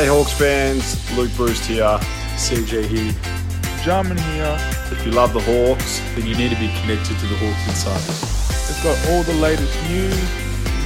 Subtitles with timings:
[0.00, 1.84] Hey Hawks fans, Luke Breust here.
[2.40, 3.12] CJ here.
[3.84, 4.56] Jarman here.
[4.90, 8.22] If you love the Hawks, then you need to be connected to the Hawks Insiders.
[8.70, 10.16] It's got all the latest news,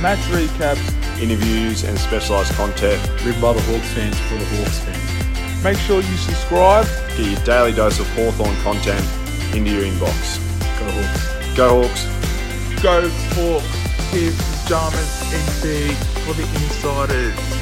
[0.03, 0.83] match recaps,
[1.23, 5.63] interviews, and specialised content written by the Hawks fans for the Hawks fans.
[5.63, 6.85] Make sure you subscribe.
[7.17, 9.07] Get your daily dose of Hawthorn content
[9.55, 10.43] into your inbox.
[10.81, 11.57] Go Hawks.
[11.57, 12.83] Go Hawks.
[12.83, 14.11] Go Hawks.
[14.11, 14.37] Here's
[14.69, 14.99] Jarman
[15.31, 15.95] NC
[16.27, 17.54] for the Insiders.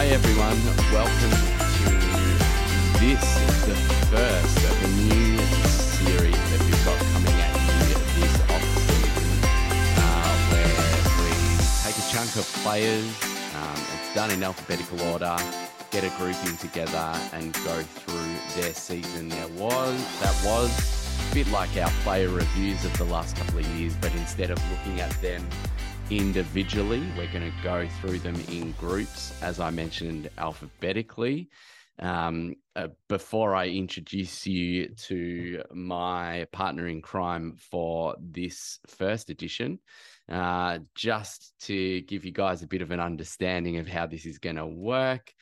[0.00, 0.56] Hi everyone,
[0.94, 1.90] welcome to
[3.00, 3.20] this,
[3.66, 3.74] the
[4.08, 5.36] first of a new
[5.68, 7.52] series that we've got coming at
[7.86, 9.30] you this off-season,
[10.00, 10.72] uh, where
[11.20, 11.36] we
[11.84, 13.12] take a chunk of players,
[13.54, 15.36] um, it's done in alphabetical order,
[15.90, 19.28] get a grouping together and go through their season.
[19.28, 20.70] There was, that was
[21.30, 24.58] a bit like our player reviews of the last couple of years, but instead of
[24.70, 25.46] looking at them
[26.10, 27.02] individually.
[27.16, 31.48] We're going to go through them in groups, as I mentioned, alphabetically.
[32.00, 39.78] Um, uh, before I introduce you to my partner in crime for this first edition,
[40.28, 44.38] uh, just to give you guys a bit of an understanding of how this is
[44.38, 45.32] going to work.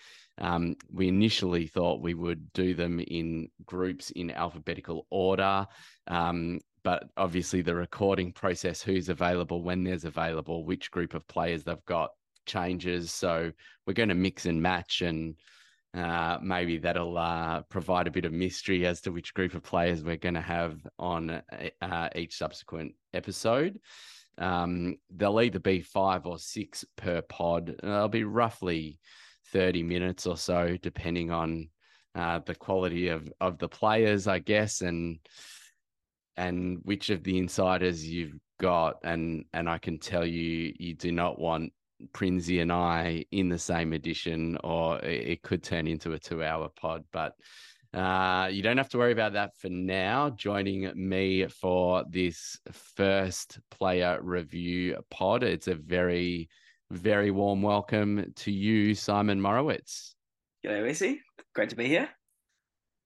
[0.40, 5.66] Um, we initially thought we would do them in groups in alphabetical order.
[6.06, 11.64] Um, but obviously the recording process, who's available, when there's available, which group of players
[11.64, 12.10] they've got
[12.46, 13.12] changes.
[13.12, 13.52] So
[13.86, 15.36] we're going to mix and match, and
[15.94, 20.02] uh, maybe that'll uh, provide a bit of mystery as to which group of players
[20.02, 21.42] we're going to have on
[21.80, 23.78] uh, each subsequent episode.
[24.38, 27.74] Um, they'll either be five or six per pod.
[27.82, 28.98] They'll be roughly
[29.52, 31.68] 30 minutes or so, depending on
[32.14, 35.18] uh, the quality of, of the players, I guess, and
[36.38, 38.94] and which of the insiders you've got.
[39.04, 41.72] And and I can tell you, you do not want
[42.12, 47.04] Prinzy and I in the same edition, or it could turn into a two-hour pod.
[47.12, 47.34] But
[47.92, 50.30] uh, you don't have to worry about that for now.
[50.30, 56.48] Joining me for this first player review pod, it's a very,
[56.90, 60.14] very warm welcome to you, Simon Morowitz.
[60.64, 61.20] G'day, Wesley.
[61.54, 62.08] Great to be here.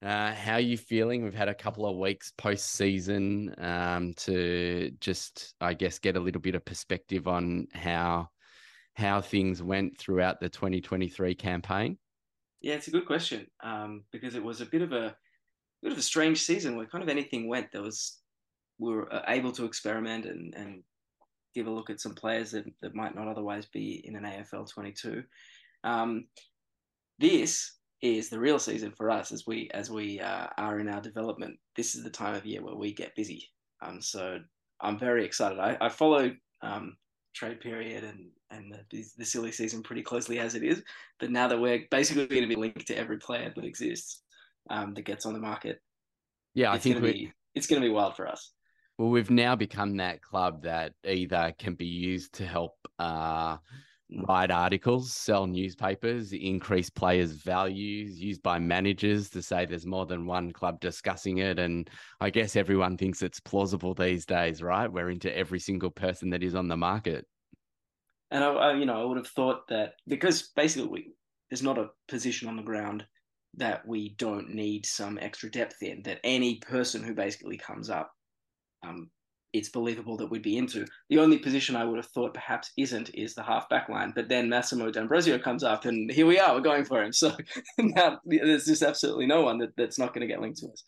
[0.03, 1.23] Uh, how are you feeling?
[1.23, 6.21] We've had a couple of weeks post season um, to just, I guess, get a
[6.21, 8.29] little bit of perspective on how
[8.95, 11.99] how things went throughout the 2023 campaign.
[12.61, 15.15] Yeah, it's a good question um, because it was a bit of a
[15.83, 17.71] bit of a strange season where kind of anything went.
[17.71, 18.19] There was
[18.79, 20.83] we were uh, able to experiment and and
[21.55, 24.69] give a look at some players that, that might not otherwise be in an AFL
[24.69, 25.23] 22.
[25.85, 26.27] Um,
[27.19, 31.01] this is the real season for us as we as we uh, are in our
[31.01, 31.57] development.
[31.77, 33.49] This is the time of year where we get busy.
[33.81, 34.39] Um, so
[34.81, 35.59] I'm very excited.
[35.59, 36.97] I, I follow um,
[37.35, 40.83] trade period and and the, the, silly season pretty closely as it is.
[41.19, 44.21] But now that we're basically going to be linked to every player that exists
[44.69, 45.81] um, that gets on the market,
[46.55, 48.53] yeah, I think gonna be, it's going to be wild for us.
[48.99, 52.75] Well, we've now become that club that either can be used to help.
[52.99, 53.57] Uh,
[54.29, 60.27] write articles, sell newspapers, increase players' values, used by managers to say there's more than
[60.27, 61.59] one club discussing it.
[61.59, 61.89] And
[62.21, 64.91] I guess everyone thinks it's plausible these days, right?
[64.91, 67.27] We're into every single person that is on the market.
[68.31, 71.13] And I, I you know, I would have thought that because basically we,
[71.51, 73.05] there's not a position on the ground
[73.55, 76.03] that we don't need some extra depth in.
[76.03, 78.11] That any person who basically comes up
[78.83, 79.11] um,
[79.53, 80.87] it's believable that we'd be into.
[81.11, 84.13] The only position I would have thought perhaps isn't is the half back line.
[84.15, 87.13] But then Massimo D'Ambrosio comes up and here we are, we're going for him.
[87.13, 87.33] So
[87.79, 90.85] now there's just absolutely no one that, that's not going to get linked to us.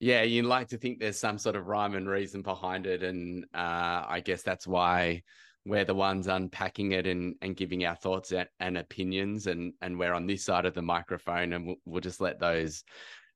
[0.00, 3.02] Yeah, you'd like to think there's some sort of rhyme and reason behind it.
[3.02, 5.22] And uh, I guess that's why
[5.64, 9.46] we're the ones unpacking it and, and giving our thoughts and opinions.
[9.46, 12.82] And, and we're on this side of the microphone and we'll, we'll just let those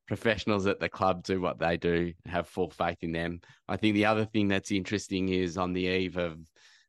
[0.06, 3.41] professionals at the club do what they do, have full faith in them.
[3.69, 6.39] I think the other thing that's interesting is on the eve of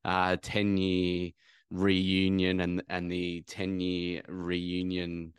[0.06, 1.32] uh, 10 year
[1.70, 5.34] reunion and, and the 10 year reunion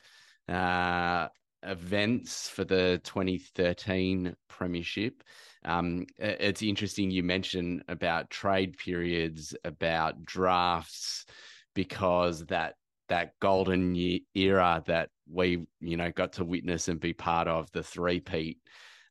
[0.49, 1.29] uh,
[1.63, 5.23] events for the 2013 Premiership.
[5.65, 11.27] Um, it's interesting you mentioned about trade periods, about drafts,
[11.75, 12.75] because that
[13.09, 13.95] that golden
[14.35, 18.59] era that we you know got to witness and be part of the three peat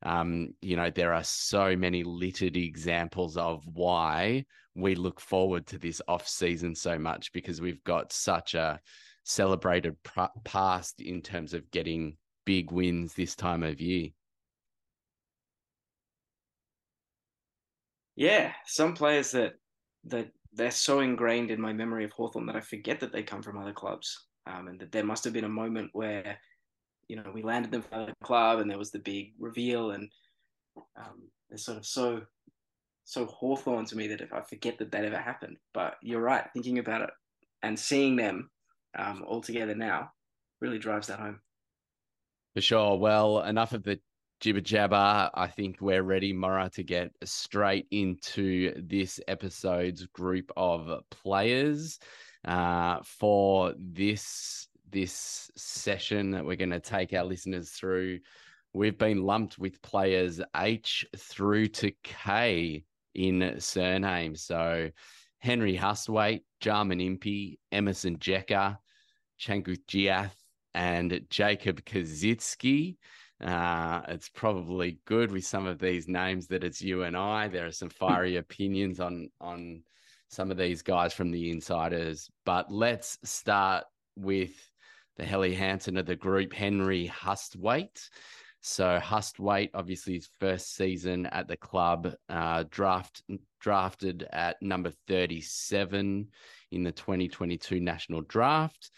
[0.04, 5.78] um, you know there are so many littered examples of why we look forward to
[5.78, 8.78] this off season so much because we've got such a
[9.24, 9.96] celebrated
[10.44, 12.16] past in terms of getting
[12.46, 14.08] big wins this time of year.
[18.16, 19.54] Yeah some players that
[20.04, 20.28] that
[20.58, 23.56] they're so ingrained in my memory of Hawthorn that I forget that they come from
[23.56, 24.26] other clubs.
[24.46, 26.38] Um, and that there must have been a moment where,
[27.06, 30.10] you know, we landed them for the club and there was the big reveal and
[30.96, 32.22] um, they're sort of so
[33.04, 35.58] so Hawthorn to me that if I forget that that ever happened.
[35.74, 37.10] But you're right, thinking about it
[37.62, 38.50] and seeing them
[38.98, 40.12] um, all together now
[40.60, 41.40] really drives that home.
[42.54, 42.98] For sure.
[42.98, 44.00] Well, enough of the
[44.40, 45.30] jibber jabber.
[45.34, 51.98] I think we're ready, Mara, to get straight into this episode's group of players.
[52.44, 58.20] Uh, for this this session that we're going to take our listeners through,
[58.72, 62.84] we've been lumped with players H through to K
[63.14, 64.36] in surname.
[64.36, 64.90] So
[65.40, 68.78] Henry Hustwaite, Jarman Impey, Emerson Jeka,
[69.40, 70.34] Changkuoth Jiath,
[70.74, 72.96] and Jacob Koschitzke.
[73.42, 77.48] Uh, it's probably good with some of these names that it's you and I.
[77.48, 79.82] There are some fiery opinions on on
[80.28, 83.84] some of these guys from the insiders, but let's start
[84.16, 84.52] with
[85.16, 88.08] the Helly Hansen of the group, Henry Hustwaite.
[88.60, 93.22] So Hustwaite, obviously his first season at the club, uh, draft
[93.60, 96.28] drafted at number 37
[96.70, 98.90] in the 2022 national draft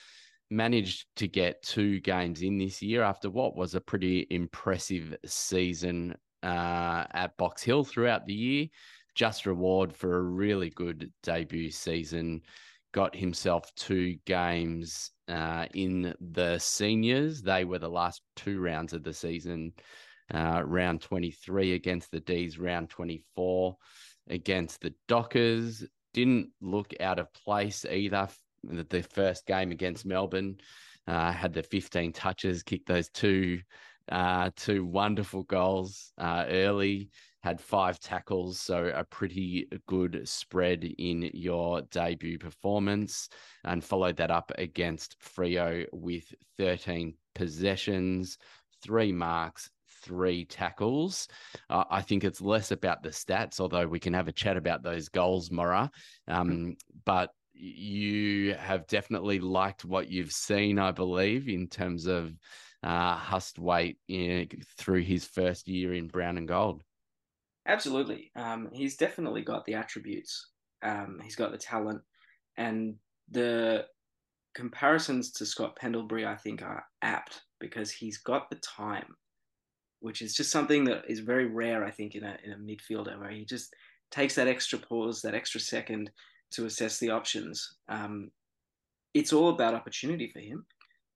[0.50, 6.14] managed to get two games in this year after what was a pretty impressive season
[6.42, 8.66] uh, at Box Hill throughout the year.
[9.14, 12.42] Just reward for a really good debut season.
[12.92, 17.42] Got himself two games uh, in the seniors.
[17.42, 19.72] They were the last two rounds of the season.
[20.32, 23.76] Uh, round 23 against the D's, round 24
[24.28, 25.84] against the Dockers.
[26.14, 28.28] Didn't look out of place either
[28.64, 30.58] the first game against Melbourne.
[31.06, 33.60] Uh, had the 15 touches, kicked those two
[34.10, 37.10] uh, two wonderful goals uh, early.
[37.42, 43.30] Had five tackles, so a pretty good spread in your debut performance,
[43.64, 46.24] and followed that up against Freo with
[46.58, 48.36] 13 possessions,
[48.82, 49.70] three marks,
[50.02, 51.28] three tackles.
[51.70, 54.82] Uh, I think it's less about the stats, although we can have a chat about
[54.82, 55.90] those goals, Mora.
[56.28, 56.76] Um,
[57.06, 57.30] but
[57.60, 62.32] you have definitely liked what you've seen, I believe, in terms of
[62.82, 64.48] uh, Hustwaite in,
[64.78, 66.82] through his first year in brown and gold.
[67.66, 68.30] Absolutely.
[68.34, 70.50] Um, he's definitely got the attributes.
[70.82, 72.00] Um, he's got the talent.
[72.56, 72.94] And
[73.30, 73.84] the
[74.54, 79.14] comparisons to Scott Pendlebury, I think, are apt because he's got the time,
[80.00, 83.20] which is just something that is very rare, I think, in a, in a midfielder
[83.20, 83.74] where he just
[84.10, 86.10] takes that extra pause, that extra second
[86.52, 87.76] to assess the options.
[87.88, 88.30] Um,
[89.14, 90.64] it's all about opportunity for him.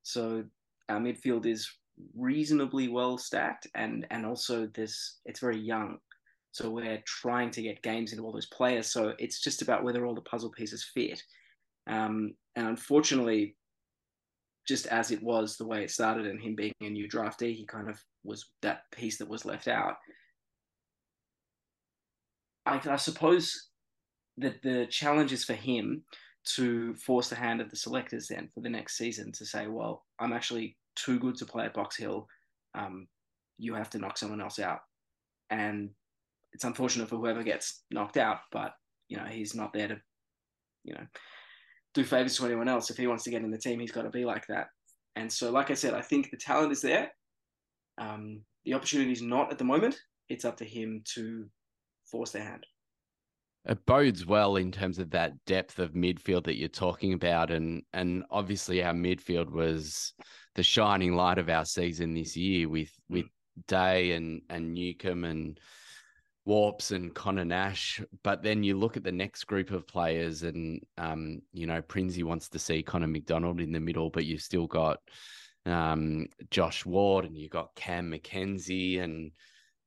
[0.03, 0.43] So
[0.89, 1.69] our midfield is
[2.15, 5.97] reasonably well stacked, and and also this it's very young.
[6.51, 8.87] So we're trying to get games into all those players.
[8.87, 11.21] So it's just about whether all the puzzle pieces fit.
[11.87, 13.57] Um, and unfortunately,
[14.65, 17.65] just as it was the way it started, and him being a new draftee, he
[17.65, 19.95] kind of was that piece that was left out.
[22.65, 23.69] I, I suppose
[24.37, 26.03] that the challenge is for him
[26.55, 30.03] to force the hand of the selectors then for the next season to say, well,
[30.19, 32.27] I'm actually too good to play at Box Hill.
[32.75, 33.07] Um,
[33.57, 34.79] you have to knock someone else out.
[35.49, 35.89] And
[36.53, 38.73] it's unfortunate for whoever gets knocked out, but
[39.07, 39.97] you know, he's not there to,
[40.83, 41.05] you know,
[41.93, 42.89] do favors to anyone else.
[42.89, 44.67] If he wants to get in the team, he's got to be like that.
[45.15, 47.11] And so, like I said, I think the talent is there.
[47.97, 49.95] Um, the opportunity is not at the moment.
[50.27, 51.45] It's up to him to
[52.09, 52.65] force their hand
[53.67, 57.83] it bodes well in terms of that depth of midfield that you're talking about, and
[57.93, 60.13] and obviously our midfield was
[60.55, 63.15] the shining light of our season this year with mm.
[63.15, 63.25] with
[63.67, 65.59] Day and and Newcombe and
[66.45, 68.01] Warps and Connor Nash.
[68.23, 72.23] But then you look at the next group of players, and um, you know Prinsey
[72.23, 74.99] wants to see Connor McDonald in the middle, but you've still got
[75.65, 79.31] um, Josh Ward and you've got Cam Mackenzie and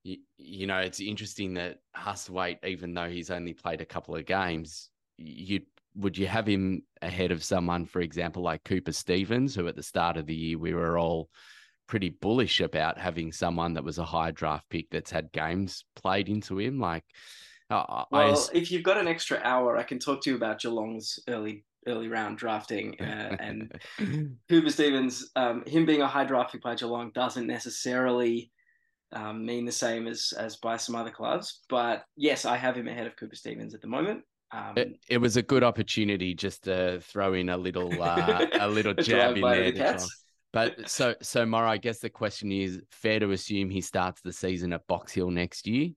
[0.08, 4.24] you, you know, it's interesting that Hustwaite, even though he's only played a couple of
[4.24, 4.88] games,
[5.18, 5.60] you
[5.94, 9.82] would you have him ahead of someone, for example, like Cooper Stephens, who at the
[9.82, 11.28] start of the year we were all
[11.88, 16.28] pretty bullish about having someone that was a high draft pick that's had games played
[16.28, 16.78] into him.
[16.78, 17.04] Like,
[17.70, 21.18] uh, well, if you've got an extra hour, I can talk to you about Geelong's
[21.28, 23.72] early early round drafting uh, and
[24.48, 25.30] Cooper Stephens.
[25.36, 28.50] Um, him being a high draft pick by Geelong doesn't necessarily
[29.12, 31.60] um, mean the same as as by some other clubs.
[31.68, 34.22] But yes, I have him ahead of Cooper Stephens at the moment.
[34.50, 38.68] Um, it, it, was a good opportunity just to throw in a little uh, a
[38.68, 39.72] little jab in there.
[39.72, 40.08] The
[40.52, 44.32] but so so Mara, I guess the question is fair to assume he starts the
[44.32, 45.90] season at Box Hill next year.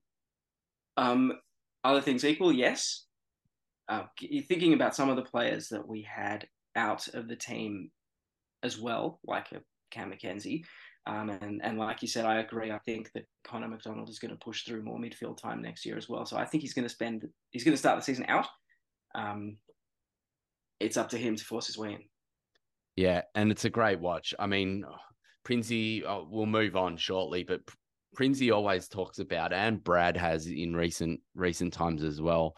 [0.97, 1.33] Um,
[1.83, 3.05] other things equal, yes.
[3.87, 7.89] uh, thinking about some of the players that we had out of the team
[8.63, 10.65] as well, like a Cam Mackenzie.
[11.07, 12.71] Um, and, and like you said, I agree.
[12.71, 15.97] I think that Connor McDonald is going to push through more midfield time next year
[15.97, 16.25] as well.
[16.25, 18.47] So I think he's going to spend, he's going to start the season out.
[19.15, 19.57] Um,
[20.79, 22.01] it's up to him to force his way in.
[22.95, 24.33] Yeah, and it's a great watch.
[24.37, 24.85] I mean,
[25.43, 27.61] Princey, oh, we'll move on shortly, but
[28.15, 32.55] Princey always talks about, and Brad has in recent recent times as well.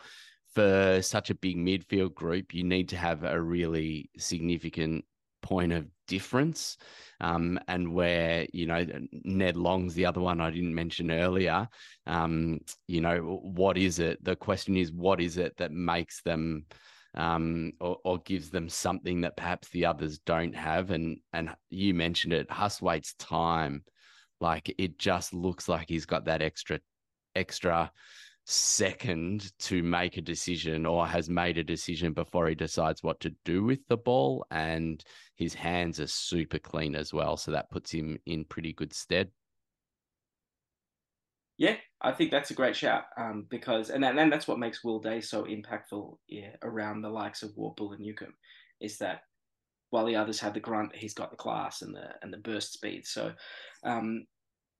[0.55, 5.05] For such a big midfield group, you need to have a really significant
[5.43, 6.77] point of difference.
[7.21, 11.67] Um, and where, you know, Ned Long's the other one I didn't mention earlier.
[12.07, 14.23] Um, you know, what is it?
[14.23, 16.65] The question is, what is it that makes them
[17.15, 20.89] um, or, or, gives them something that perhaps the others don't have?
[20.89, 23.83] And and you mentioned it, Hustwaite's time.
[24.41, 26.79] Like it just looks like he's got that extra
[27.35, 27.91] extra
[28.45, 33.33] second to make a decision or has made a decision before he decides what to
[33.45, 34.45] do with the ball.
[34.51, 35.03] And
[35.35, 37.37] his hands are super clean as well.
[37.37, 39.31] So that puts him in pretty good stead.
[41.57, 44.83] Yeah, I think that's a great shout um, because, and, that, and that's what makes
[44.83, 48.33] Will Day so impactful yeah, around the likes of Worpel and Newcombe
[48.81, 49.21] is that
[49.91, 52.73] while the others have the grunt, he's got the class and the and the burst
[52.73, 53.05] speed.
[53.05, 53.31] So
[53.83, 54.25] um,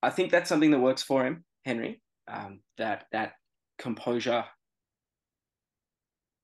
[0.02, 2.02] I think that's something that works for him, Henry.
[2.28, 3.34] Um, that that
[3.78, 4.46] composure.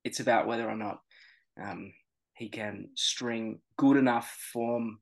[0.03, 0.99] It's about whether or not
[1.61, 1.93] um,
[2.33, 4.99] he can string good enough form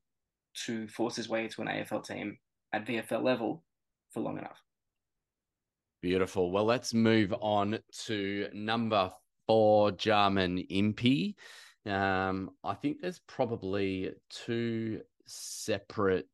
[0.65, 2.37] to force his way into an AFL team
[2.73, 3.63] at VFL level
[4.11, 4.57] for long enough.
[6.01, 6.51] Beautiful.
[6.51, 9.11] Well, let's move on to number
[9.45, 11.35] four, Jarman Impey.
[11.85, 16.27] Um, I think there's probably two separate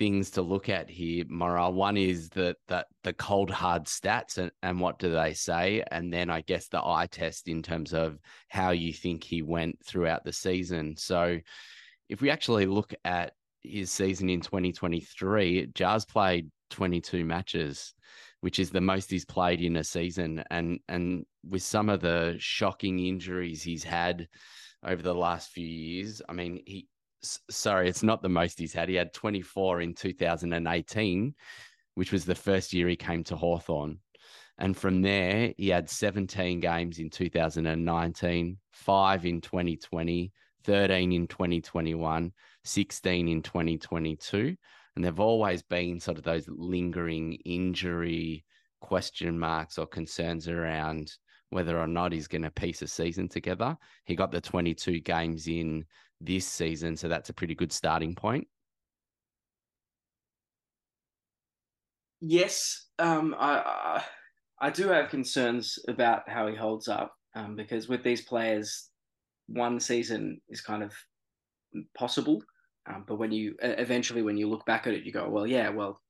[0.00, 1.74] things to look at here, Morale.
[1.74, 6.10] One is the, the the cold hard stats and, and what do they say, and
[6.10, 10.24] then I guess the eye test in terms of how you think he went throughout
[10.24, 10.96] the season.
[10.96, 11.38] So,
[12.08, 17.92] if we actually look at his season in 2023, Jars played 22 matches,
[18.40, 22.36] which is the most he's played in a season, and and with some of the
[22.38, 24.28] shocking injuries he's had
[24.82, 26.88] over the last few years, I mean he
[27.22, 28.88] sorry, it's not the most he's had.
[28.88, 31.34] He had 24 in 2018,
[31.94, 33.98] which was the first year he came to Hawthorn,
[34.58, 40.32] And from there, he had 17 games in 2019, five in 2020,
[40.64, 42.32] 13 in 2021,
[42.64, 44.56] 16 in 2022.
[44.96, 48.44] And they've always been sort of those lingering injury
[48.80, 51.12] question marks or concerns around
[51.50, 53.76] whether or not he's going to piece a season together.
[54.04, 55.84] He got the 22 games in
[56.20, 56.96] this season.
[56.96, 58.46] So that's a pretty good starting point.
[62.20, 64.04] Yes, um, I, I,
[64.60, 68.90] I do have concerns about how he holds up um, because with these players,
[69.46, 70.92] one season is kind of
[71.96, 72.42] possible,
[72.86, 75.70] um, but when you eventually when you look back at it, you go, well, yeah,
[75.70, 76.00] well,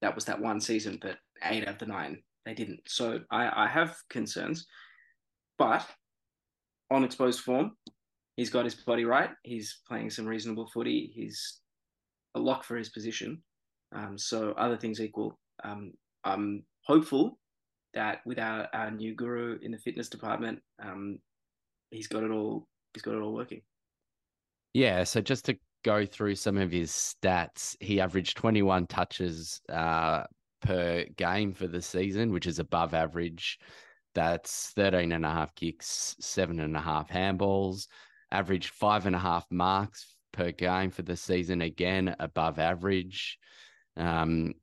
[0.00, 2.80] that was that one season, but eight of the nine they didn't.
[2.86, 4.66] So I, I have concerns,
[5.58, 5.86] but
[6.90, 7.72] on exposed form,
[8.40, 9.28] he's got his body right.
[9.42, 11.12] He's playing some reasonable footy.
[11.14, 11.60] He's
[12.34, 13.42] a lock for his position.
[13.94, 15.92] Um, so other things equal, um,
[16.24, 17.38] I'm hopeful
[17.92, 21.18] that with our, our new guru in the fitness department, um,
[21.90, 22.66] he's got it all.
[22.94, 23.60] He's got it all working.
[24.72, 25.04] Yeah.
[25.04, 30.22] So just to go through some of his stats, he averaged 21 touches uh,
[30.62, 33.58] per game for the season, which is above average.
[34.14, 37.86] That's 13 and a half kicks, seven and a half handballs,
[38.30, 43.38] averaged five and a half marks per game for the season, again above average.
[43.96, 44.54] Um,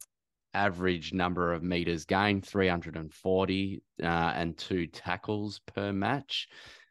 [0.54, 6.48] average number of meters gained 340 uh, and two tackles per match.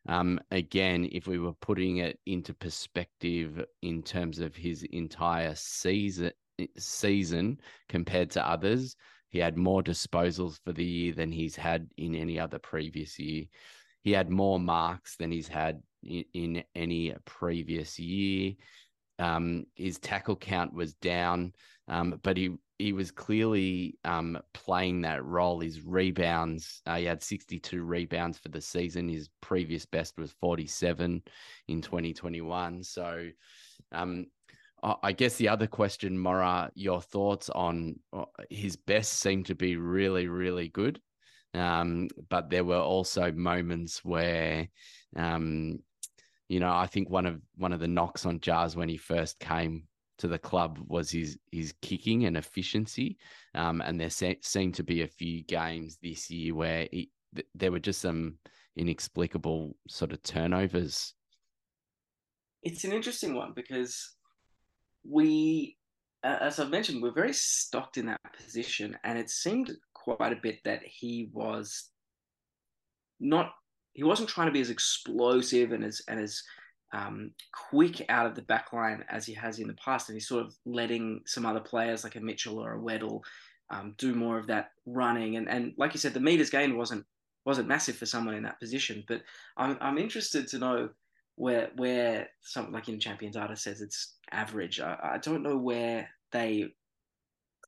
[0.09, 6.31] Um, again, if we were putting it into perspective in terms of his entire season
[6.79, 8.97] season compared to others,
[9.29, 13.45] he had more disposals for the year than he's had in any other previous year.
[14.03, 18.55] He had more marks than he's had in, any previous year.
[19.19, 21.53] Um, his tackle count was down,
[21.89, 25.61] um, but he he was clearly um, playing that role.
[25.61, 29.09] His rebounds, uh, he had 62 rebounds for the season.
[29.09, 31.23] His previous best was 47
[31.69, 32.83] in 2021.
[32.83, 33.31] So,
[33.93, 34.27] um,
[35.03, 39.77] I guess the other question, Mora, your thoughts on uh, his best seem to be
[39.77, 41.01] really, really good.
[41.55, 44.69] Um, but there were also moments where
[45.17, 45.79] um,
[46.49, 49.39] you know, I think one of one of the knocks on Jars when he first
[49.39, 49.85] came
[50.19, 53.19] to the club was his his kicking and efficiency.
[53.55, 57.49] Um, and there se- seemed to be a few games this year where he, th-
[57.55, 58.39] there were just some
[58.77, 61.15] inexplicable sort of turnovers?
[62.63, 64.15] It's an interesting one because
[65.09, 65.77] we,
[66.23, 70.61] as I've mentioned, we're very stocked in that position, and it seemed quite a bit
[70.65, 71.91] that he was
[73.19, 73.53] not
[73.97, 76.43] he wasn't trying to be as explosive and as and as
[76.93, 77.31] um,
[77.71, 80.45] quick out of the back line as he has in the past, and he's sort
[80.45, 83.23] of letting some other players like a Mitchell or a Weddle
[83.71, 85.37] um, do more of that running.
[85.37, 87.07] And and like you said, the meters gained wasn't
[87.47, 89.03] wasn't massive for someone in that position.
[89.09, 89.23] But
[89.57, 90.91] I'm I'm interested to know
[91.37, 94.79] where where something like in Champion Data says it's average.
[94.79, 96.75] I, I don't know where they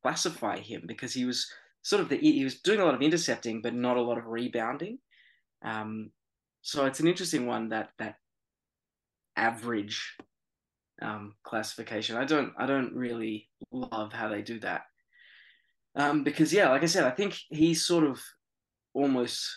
[0.02, 3.62] classify him because he was sort of the he was doing a lot of intercepting,
[3.62, 4.98] but not a lot of rebounding.
[5.62, 6.10] Um,
[6.62, 8.16] so it's an interesting one that that
[9.36, 10.16] average
[11.00, 12.16] um, classification.
[12.16, 14.82] I don't I don't really love how they do that.
[15.94, 18.20] Um, because yeah, like I said, I think he's sort of
[18.94, 19.48] almost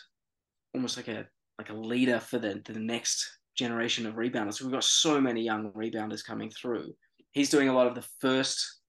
[0.74, 1.26] almost like a
[1.58, 4.60] like a leader for the the next generation of rebounders.
[4.60, 6.94] We've got so many young rebounders coming through.
[7.32, 8.80] He's doing a lot of the first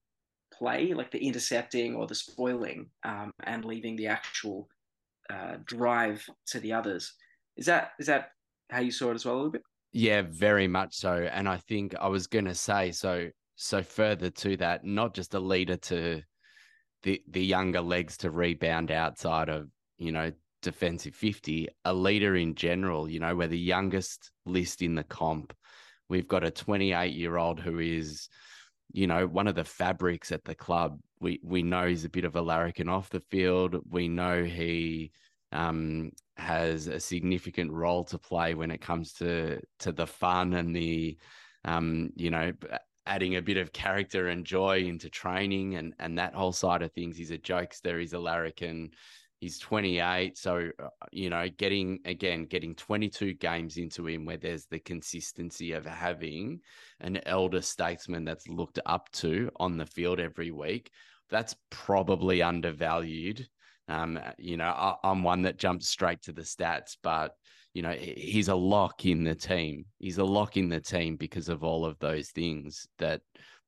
[0.52, 4.68] play, like the intercepting or the spoiling, um, and leaving the actual
[5.30, 7.14] uh, drive to the others.
[7.56, 8.30] Is that is that
[8.70, 9.62] how you saw it as well a little bit?
[9.92, 11.28] Yeah, very much so.
[11.32, 13.30] And I think I was going to say so.
[13.56, 16.22] So further to that, not just a leader to
[17.04, 19.68] the the younger legs to rebound outside of
[19.98, 20.32] you know
[20.62, 23.08] defensive fifty, a leader in general.
[23.08, 25.54] You know, we're the youngest list in the comp.
[26.08, 28.28] We've got a 28 year old who is,
[28.92, 30.98] you know, one of the fabrics at the club.
[31.20, 33.76] We we know he's a bit of a larrikin off the field.
[33.88, 35.12] We know he
[35.52, 40.74] um, has a significant role to play when it comes to to the fun and
[40.74, 41.16] the
[41.64, 42.52] um, you know
[43.06, 46.92] adding a bit of character and joy into training and and that whole side of
[46.92, 47.16] things.
[47.16, 48.00] He's a jokester.
[48.00, 48.90] He's a larrikin.
[49.40, 54.64] He's 28, so uh, you know, getting again, getting 22 games into him where there's
[54.66, 56.60] the consistency of having
[57.00, 60.90] an elder statesman that's looked up to on the field every week.
[61.28, 63.46] That's probably undervalued
[63.88, 67.32] um, you know, I, I'm one that jumps straight to the stats, but
[67.74, 69.84] you know, he's a lock in the team.
[69.98, 73.20] He's a lock in the team because of all of those things that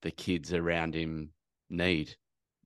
[0.03, 1.31] the kids around him
[1.69, 2.15] need.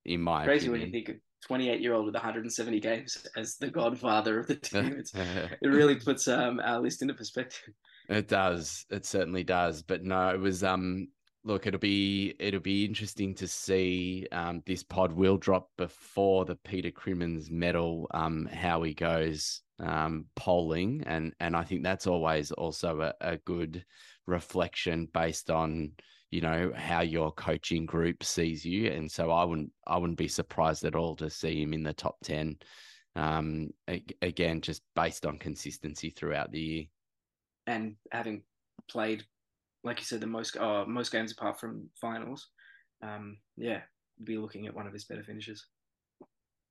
[0.04, 0.72] In my crazy opinion.
[0.72, 4.54] when you think of 28 year old with 170 games as the godfather of the
[4.56, 5.02] team.
[5.14, 7.74] It really puts um, our list into perspective.
[8.08, 8.84] It does.
[8.90, 9.82] It certainly does.
[9.82, 11.08] But no, it was um
[11.44, 14.26] look, it'll be it'll be interesting to see.
[14.32, 18.06] Um, this pod will drop before the Peter Crimmins medal.
[18.12, 23.36] Um, how he goes um, polling, and and I think that's always also a, a
[23.38, 23.84] good
[24.26, 25.92] reflection based on
[26.30, 30.28] you know how your coaching group sees you, and so I wouldn't I wouldn't be
[30.28, 32.56] surprised at all to see him in the top ten.
[33.16, 33.70] Um,
[34.22, 36.84] again, just based on consistency throughout the year,
[37.66, 38.42] and having
[38.88, 39.24] played
[39.84, 42.48] like you said, the most uh, most games apart from finals.
[43.02, 43.80] Um, yeah,
[44.22, 45.66] be looking at one of his better finishes.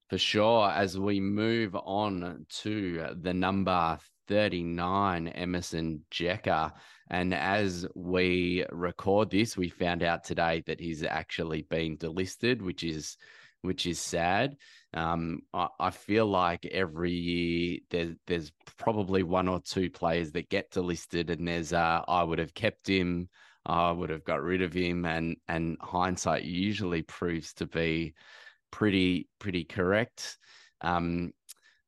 [0.09, 0.69] For sure.
[0.69, 6.71] As we move on to the number 39, Emerson Jeka.
[7.11, 12.83] And as we record this, we found out today that he's actually been delisted, which
[12.83, 13.17] is
[13.61, 14.55] which is sad.
[14.93, 20.49] Um, I, I, feel like every year there's there's probably one or two players that
[20.49, 23.29] get delisted, and there's uh, I would have kept him,
[23.65, 28.15] I would have got rid of him, and and hindsight usually proves to be
[28.71, 30.37] pretty pretty correct.
[30.81, 31.33] Um,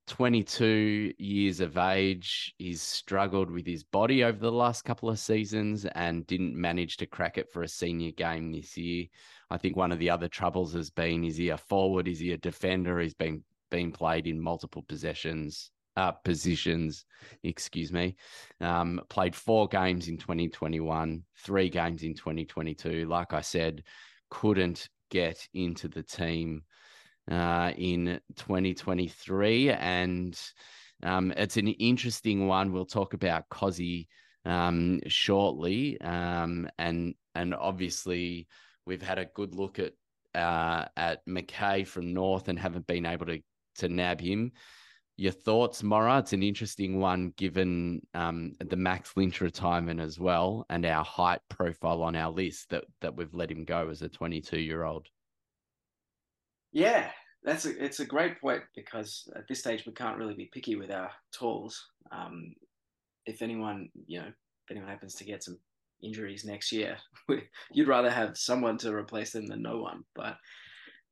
[0.07, 2.53] 22 years of age.
[2.57, 7.05] He's struggled with his body over the last couple of seasons and didn't manage to
[7.05, 9.05] crack it for a senior game this year.
[9.49, 12.07] I think one of the other troubles has been is he a forward?
[12.07, 12.99] Is he a defender?
[12.99, 17.05] He's been being played in multiple possessions, uh, positions,
[17.43, 18.15] excuse me.
[18.59, 23.05] Um, played four games in 2021, three games in 2022.
[23.05, 23.83] Like I said,
[24.29, 26.63] couldn't get into the team
[27.29, 29.71] uh, in 2023.
[29.71, 30.39] And
[31.03, 32.71] um, it's an interesting one.
[32.71, 34.07] We'll talk about Cozzy
[34.45, 35.99] um, shortly.
[36.01, 38.47] Um, and, and obviously,
[38.85, 39.93] we've had a good look at
[40.35, 43.39] uh, at McKay from North and haven't been able to,
[43.75, 44.51] to nab him.
[45.17, 46.19] Your thoughts, Mora?
[46.19, 51.41] It's an interesting one given um, the Max Lynch retirement as well and our height
[51.49, 55.07] profile on our list that, that we've let him go as a 22 year old.
[56.71, 57.11] Yeah,
[57.43, 60.75] that's a it's a great point because at this stage we can't really be picky
[60.75, 61.87] with our tools.
[62.11, 62.53] Um,
[63.25, 65.59] if anyone you know, if anyone happens to get some
[66.03, 66.97] injuries next year,
[67.71, 70.03] you'd rather have someone to replace them than no one.
[70.15, 70.37] But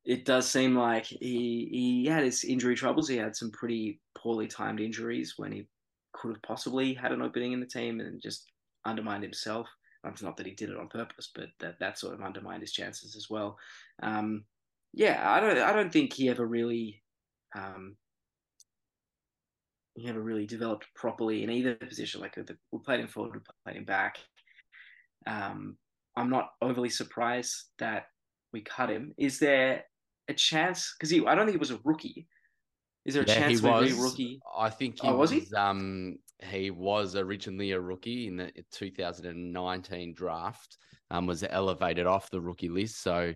[0.04, 3.08] it does seem like he he had his injury troubles.
[3.08, 5.66] He had some pretty poorly timed injuries when he
[6.12, 8.50] could have possibly had an opening in the team and just
[8.84, 9.68] undermined himself.
[10.04, 12.72] It's not that he did it on purpose, but that that sort of undermined his
[12.72, 13.58] chances as well.
[14.02, 14.44] Um,
[14.92, 17.02] yeah, I don't I don't think he ever really
[17.56, 17.96] um,
[19.94, 22.20] he never really developed properly in either position.
[22.20, 24.18] Like the, we played him forward, we played him back.
[25.26, 25.76] Um,
[26.16, 28.06] I'm not overly surprised that
[28.52, 29.14] we cut him.
[29.18, 29.84] Is there
[30.28, 30.94] a chance?
[30.98, 32.28] Because I don't think he was a rookie.
[33.04, 34.00] Is there a Yeah, chance he was.
[34.00, 34.40] rookie?
[34.56, 35.46] I think he Oh, was he?
[35.56, 40.78] Um, he was originally a rookie in the 2019 draft.
[41.10, 43.02] Um, was elevated off the rookie list.
[43.02, 43.34] So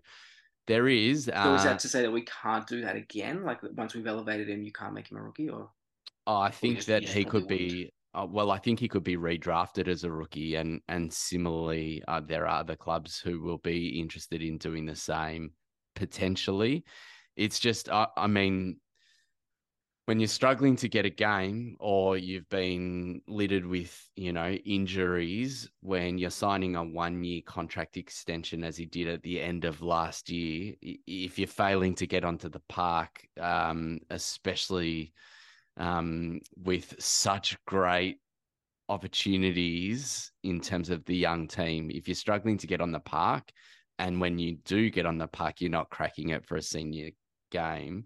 [0.67, 1.25] there is.
[1.25, 3.45] So is Uh, that to say that we can't do that again?
[3.45, 5.71] Like once we've elevated him, you can't make him a rookie, or
[6.27, 7.91] Oh, I think just- that you he could be.
[8.15, 12.21] Uh, well, I think he could be redrafted as a rookie, and and similarly, uh,
[12.21, 15.53] there are other clubs who will be interested in doing the same
[15.97, 16.85] potentially.
[17.37, 18.81] It's just, I I mean,
[20.07, 25.71] when you're struggling to get a game, or you've been littered with, you know, injuries,
[25.81, 30.29] when you're signing a one-year contract extension, as he did at the end of last
[30.29, 35.15] year, if you're failing to get onto the park, um, especially
[35.79, 38.19] um, with such great
[38.91, 41.91] opportunities in terms of the young team.
[41.91, 43.51] If you're struggling to get on the park,
[43.99, 47.11] and when you do get on the park, you're not cracking it for a senior
[47.51, 48.05] game,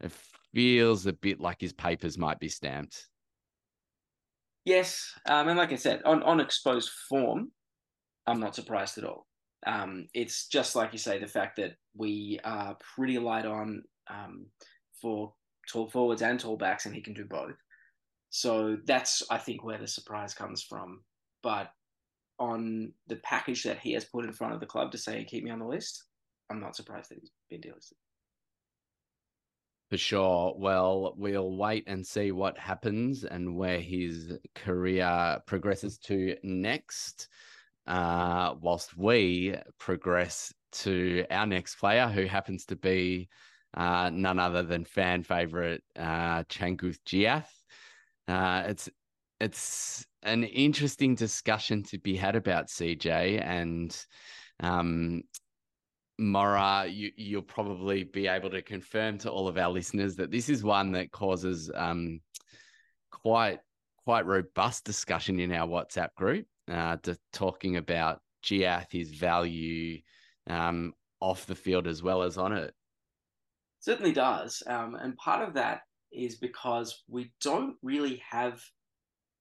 [0.00, 0.12] it
[0.56, 3.08] feels a bit like his papers might be stamped.
[4.64, 5.12] yes.
[5.28, 7.52] Um, and like I said, on on exposed form,
[8.26, 9.26] I'm not surprised at all.
[9.66, 14.46] Um, it's just like you say, the fact that we are pretty light on um,
[15.02, 15.34] for
[15.70, 17.56] tall forwards and tall backs, and he can do both.
[18.30, 21.02] So that's, I think, where the surprise comes from.
[21.42, 21.70] But
[22.38, 25.44] on the package that he has put in front of the club to say, keep
[25.44, 26.04] me on the list,
[26.50, 28.00] I'm not surprised that he's been delisted.
[29.90, 30.54] For sure.
[30.58, 37.28] Well, we'll wait and see what happens and where his career progresses to next.
[37.86, 43.28] Uh, whilst we progress to our next player, who happens to be
[43.74, 47.46] uh, none other than fan favorite uh, Changkuoth Jiath.
[48.26, 48.88] Uh, it's
[49.38, 53.96] it's an interesting discussion to be had about CJ and
[54.60, 55.22] um,
[56.18, 60.48] Mora, you, you'll probably be able to confirm to all of our listeners that this
[60.48, 62.20] is one that causes um,
[63.10, 63.60] quite
[64.04, 70.00] quite robust discussion in our WhatsApp group, uh, to talking about Jiath, his value
[70.48, 72.72] um, off the field as well as on it.
[73.80, 74.62] Certainly does.
[74.66, 75.80] Um, and part of that
[76.12, 78.62] is because we don't really have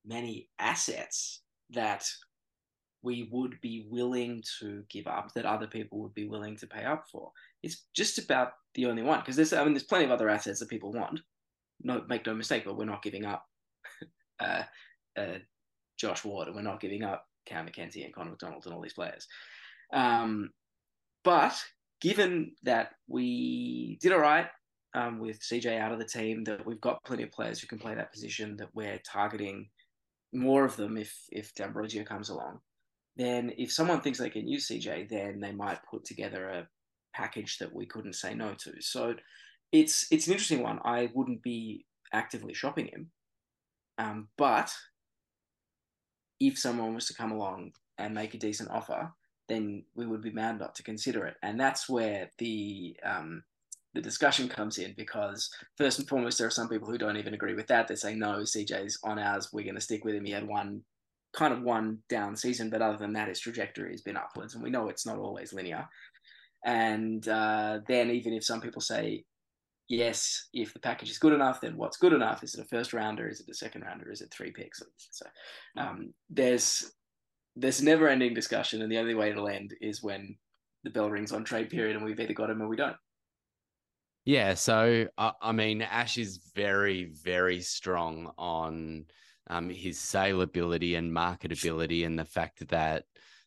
[0.04, 2.06] many assets that
[3.06, 6.84] we would be willing to give up that other people would be willing to pay
[6.84, 7.32] up for.
[7.62, 10.60] It's just about the only one because there's I mean there's plenty of other assets
[10.60, 11.22] that people want.
[11.84, 13.46] No, make no mistake, but we're not giving up
[14.40, 14.64] uh,
[15.16, 15.38] uh,
[15.98, 18.94] Josh Ward and we're not giving up Cam Mackenzie and Connor McDonald and all these
[18.94, 19.28] players.
[19.94, 20.50] Um,
[21.24, 21.56] but
[22.02, 24.48] given that we did all right
[24.96, 27.78] um, with CJ out of the team, that we've got plenty of players who can
[27.78, 29.70] play that position, that we're targeting
[30.34, 32.60] more of them if if D'Ambrosio comes along,
[33.18, 36.68] then if someone thinks they can use CJ, then they might put together a
[37.14, 38.74] package that we couldn't say no to.
[38.82, 39.16] So
[39.72, 40.80] it's it's an interesting one.
[40.84, 43.12] I wouldn't be actively shopping him,
[43.98, 44.74] um, but
[46.40, 49.12] if someone was to come along and make a decent offer,
[49.48, 51.36] then we would be mad not to consider it.
[51.42, 53.44] And that's where the um,
[53.94, 57.34] the discussion comes in because first and foremost, there are some people who don't even
[57.34, 57.88] agree with that.
[57.88, 59.54] They say no, CJ's on ours.
[59.54, 60.26] We're going to stick with him.
[60.26, 60.84] He had one
[61.36, 64.64] kind of one down season, but other than that, his trajectory has been upwards, and
[64.64, 65.88] we know it's not always linear.
[66.66, 69.24] And uh, then even if some people say
[69.88, 72.44] yes, if the package is good enough, then what's good enough?
[72.44, 73.28] Is it a first rounder?
[73.28, 74.12] Is it a second rounder?
[74.12, 74.82] Is it three picks?
[75.12, 75.26] So
[75.78, 76.92] um, there's
[77.56, 80.36] there's never ending discussion, and the only way it'll end is when
[80.84, 82.98] the bell rings on trade period, and we've either got him or we don't.
[84.26, 89.06] Yeah, so uh, I mean, Ash is very, very strong on
[89.48, 93.04] um, his saleability and marketability, and the fact that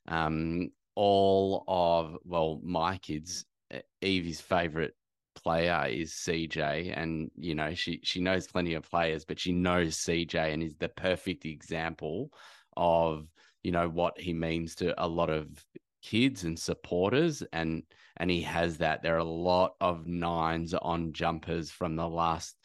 [0.06, 3.44] um, all of well, my kids,
[4.00, 4.94] Evie's favorite
[5.34, 9.96] player is CJ, and you know she she knows plenty of players, but she knows
[9.96, 12.30] CJ and is the perfect example
[12.76, 13.26] of
[13.64, 15.48] you know what he means to a lot of
[16.08, 17.82] kids and supporters and
[18.16, 19.02] and he has that.
[19.02, 22.56] There are a lot of nines on jumpers from the last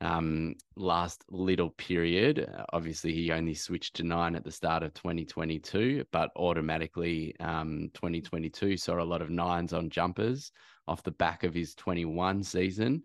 [0.00, 2.50] um last little period.
[2.72, 8.76] Obviously he only switched to nine at the start of 2022 but automatically um 2022
[8.78, 10.50] saw a lot of nines on jumpers
[10.88, 13.02] off the back of his 21 season.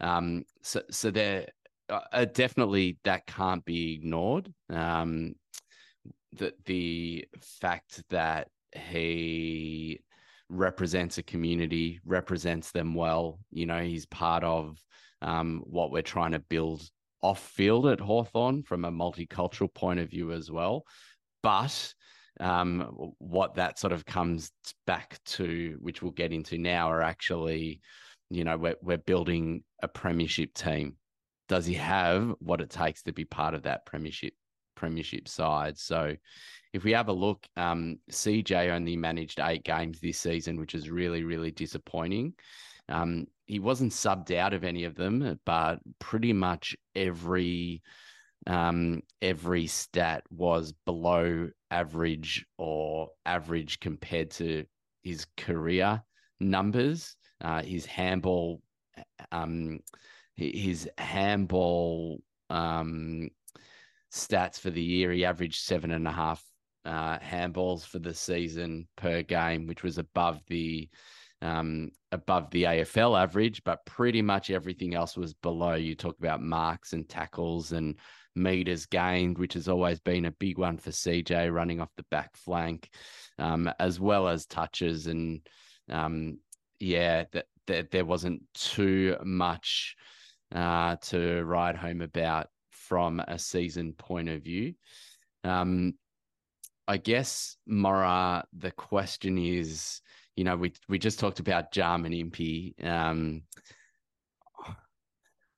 [0.00, 1.48] Um so so there
[1.88, 4.52] uh, uh, definitely that can't be ignored.
[4.70, 5.34] Um,
[6.32, 10.00] the the fact that he
[10.48, 13.40] represents a community, represents them well.
[13.50, 14.78] You know, he's part of
[15.22, 16.88] um, what we're trying to build
[17.22, 20.84] off field at Hawthorn from a multicultural point of view as well.
[21.42, 21.94] But
[22.38, 24.52] um, what that sort of comes
[24.86, 27.80] back to, which we'll get into now, are actually,
[28.30, 30.96] you know, we're, we're building a premiership team.
[31.48, 34.34] Does he have what it takes to be part of that premiership
[34.76, 35.78] premiership side?
[35.78, 36.14] So,
[36.72, 40.90] if we have a look, um, CJ only managed eight games this season, which is
[40.90, 42.34] really really disappointing.
[42.88, 47.82] Um, he wasn't subbed out of any of them, but pretty much every
[48.46, 54.64] um, every stat was below average or average compared to
[55.02, 56.02] his career
[56.40, 57.16] numbers.
[57.40, 58.62] Uh, his handball,
[59.32, 59.80] um,
[60.36, 63.28] his handball um,
[64.16, 66.42] stats for the year, he averaged seven and a half
[66.84, 70.88] uh, handballs for the season per game, which was above the
[71.42, 75.74] um, above the AFL average, but pretty much everything else was below.
[75.74, 77.96] You talk about marks and tackles and
[78.34, 82.36] meters gained, which has always been a big one for CJ running off the back
[82.36, 82.88] flank,
[83.38, 85.06] um, as well as touches.
[85.08, 85.46] And
[85.90, 86.38] um,
[86.80, 89.96] yeah, that, that there wasn't too much
[90.54, 92.48] uh, to ride home about
[92.88, 94.74] from a season point of view.
[95.44, 95.94] Um,
[96.88, 100.00] I guess, Mora, the question is,
[100.36, 102.74] you know, we we just talked about Jarman Impey.
[102.82, 103.42] Um,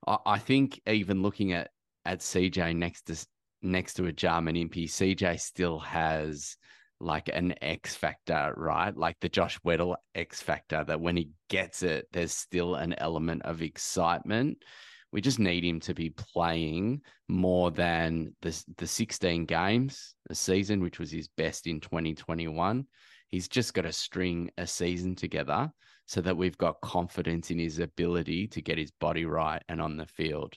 [0.07, 1.71] I, I think even looking at
[2.05, 3.27] at CJ next to
[3.61, 6.57] next to a Jarman Impey, CJ still has
[7.01, 8.97] like an X factor, right?
[8.97, 13.43] Like the Josh Weddle X factor that when he gets it, there's still an element
[13.43, 14.65] of excitement.
[15.13, 20.81] We just need him to be playing more than the the 16 games a season,
[20.81, 22.87] which was his best in 2021.
[23.29, 25.71] He's just got to string a season together
[26.07, 29.97] so that we've got confidence in his ability to get his body right and on
[29.97, 30.55] the field.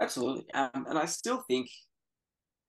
[0.00, 0.50] Absolutely.
[0.54, 1.68] Um, and I still think,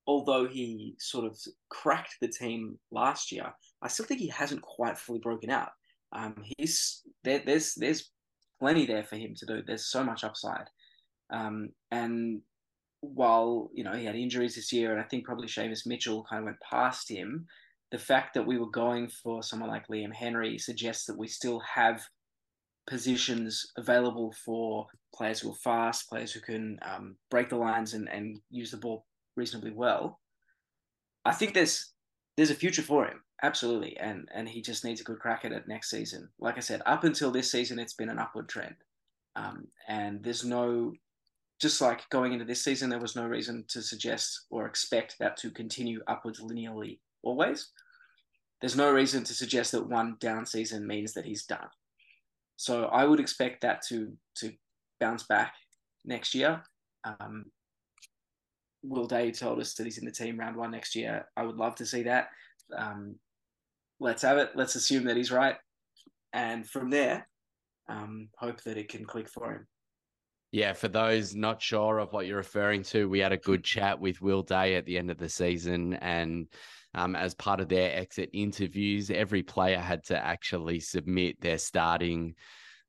[0.06, 1.38] although he sort of
[1.70, 5.70] cracked the team last year, I still think he hasn't quite fully broken out.
[6.12, 8.10] Um, he's there, there's there's
[8.60, 9.62] plenty there for him to do.
[9.66, 10.68] There's so much upside.
[11.30, 12.42] Um, and
[13.00, 16.40] while you know he had injuries this year, and I think probably Seamus Mitchell kind
[16.40, 17.46] of went past him,
[17.90, 21.60] the fact that we were going for someone like Liam Henry suggests that we still
[21.60, 22.02] have
[22.86, 28.08] positions available for players who are fast, players who can um, break the lines and,
[28.08, 30.20] and use the ball reasonably well.
[31.24, 31.92] I think there's
[32.36, 35.52] there's a future for him, absolutely, and and he just needs a good crack at
[35.52, 36.28] it next season.
[36.38, 38.76] Like I said, up until this season, it's been an upward trend,
[39.36, 40.92] um, and there's no
[41.60, 45.36] just like going into this season, there was no reason to suggest or expect that
[45.36, 47.68] to continue upwards linearly always.
[48.60, 51.68] There's no reason to suggest that one down season means that he's done.
[52.56, 54.52] So I would expect that to to
[55.00, 55.54] bounce back
[56.04, 56.62] next year.
[57.04, 57.46] Um,
[58.82, 61.26] Will Day told us that he's in the team round one next year.
[61.36, 62.28] I would love to see that.
[62.76, 63.16] Um,
[64.00, 64.50] let's have it.
[64.54, 65.56] Let's assume that he's right,
[66.32, 67.28] and from there,
[67.88, 69.66] um, hope that it can click for him.
[70.52, 74.00] Yeah, for those not sure of what you're referring to, we had a good chat
[74.00, 76.48] with Will Day at the end of the season, and
[76.94, 82.34] um, as part of their exit interviews, every player had to actually submit their starting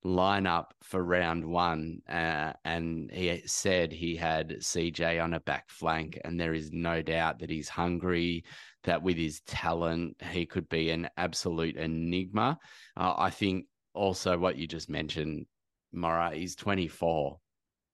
[0.04, 2.02] lineup for round one.
[2.10, 7.02] Uh, and he said he had CJ on a back flank, and there is no
[7.02, 8.44] doubt that he's hungry,
[8.84, 12.58] that with his talent, he could be an absolute enigma.
[12.98, 15.46] Uh, I think also what you just mentioned,
[15.92, 17.40] Mora, he's 24.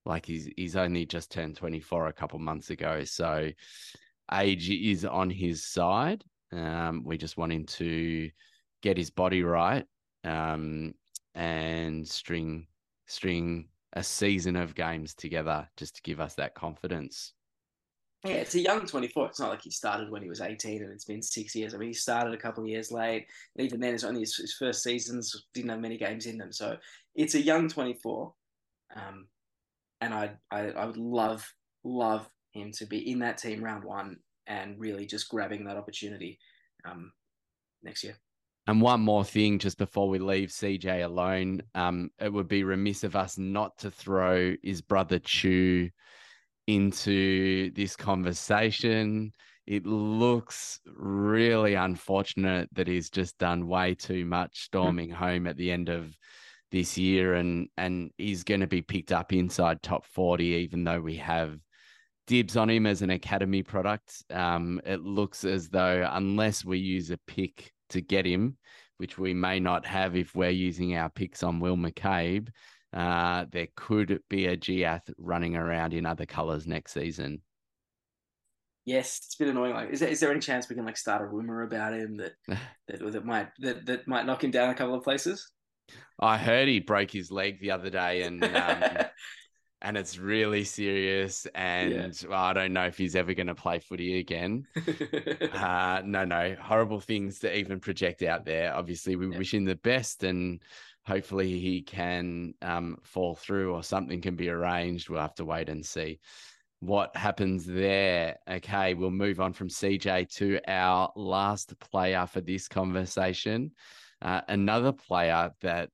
[0.06, 3.04] Like he's he's only just turned 24 a couple months ago.
[3.04, 3.52] So
[4.34, 6.24] age is on his side.
[6.54, 8.30] Um, we just want him to
[8.82, 9.86] get his body right
[10.24, 10.94] um,
[11.36, 12.68] and string
[13.06, 17.34] string a season of games together just to give us that confidence.
[18.24, 19.28] Yeah, it's a young 24.
[19.28, 21.74] It's not like he started when he was 18 and it's been six years.
[21.74, 23.28] I mean, he started a couple of years late.
[23.56, 26.52] And even then, it's only his, his, first seasons, didn't have many games in them.
[26.52, 26.78] So
[27.16, 28.34] it's a young 24.
[28.96, 29.28] Um,
[30.02, 31.48] and I, I, I would love,
[31.84, 36.40] love him to be in that team round one and really just grabbing that opportunity
[36.86, 37.12] um,
[37.84, 38.18] next year.
[38.66, 43.04] And one more thing, just before we leave CJ alone, um, it would be remiss
[43.04, 45.90] of us not to throw his brother Chew
[46.68, 49.34] into this conversation.
[49.66, 55.72] It looks really unfortunate that he's just done way too much storming home at the
[55.72, 56.16] end of
[56.72, 61.02] this year, and and he's going to be picked up inside top forty, even though
[61.02, 61.58] we have
[62.28, 64.24] dibs on him as an academy product.
[64.30, 68.58] Um, it looks as though unless we use a pick to get him,
[68.98, 72.50] which we may not have if we're using our picks on Will McCabe,
[72.94, 77.42] uh, there could be a Jiath running around in other colours next season.
[78.86, 79.74] Yes, it's a bit annoying.
[79.74, 82.16] Like, is there, is there any chance we can like start a rumor about him
[82.18, 82.34] that
[82.88, 85.52] that that might that, that might knock him down a couple of places?
[86.20, 89.06] I heard he broke his leg the other day, and um,
[89.82, 91.46] and it's really serious.
[91.54, 92.30] And yeah.
[92.30, 94.66] well, I don't know if he's ever going to play footy again.
[95.54, 98.74] uh, no, no, horrible things to even project out there.
[98.74, 99.38] Obviously, we yeah.
[99.38, 100.62] wish him the best, and
[101.08, 105.10] hopefully he can um, fall through or something can be arranged.
[105.10, 106.20] We'll have to wait and see
[106.82, 108.38] what happens there.
[108.50, 113.72] Okay, we'll move on from CJ to our last player for this conversation.
[114.22, 115.90] Uh, another player that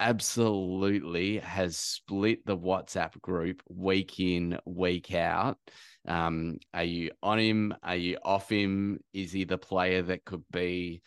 [0.00, 5.58] absolutely has split the WhatsApp group week in, week out.
[6.06, 7.74] Um, are you on him?
[7.82, 9.00] Are you off him?
[9.12, 11.02] Is he the player that could be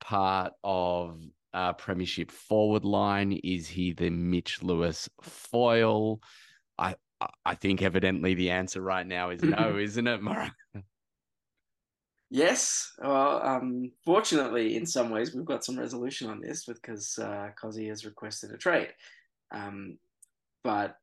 [0.00, 1.20] part of
[1.52, 3.32] a premiership forward line?
[3.44, 6.20] Is he the Mitch Lewis foil?
[6.78, 6.94] I
[7.44, 10.54] I think evidently the answer right now is no, isn't it, Mara?
[12.30, 12.92] Yes.
[12.98, 17.88] Well, um, fortunately, in some ways, we've got some resolution on this because uh, Cozzy
[17.88, 18.92] has requested a trade.
[19.50, 19.98] Um,
[20.62, 20.96] but